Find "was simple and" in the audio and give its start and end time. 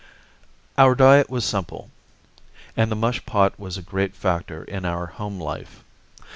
1.29-2.91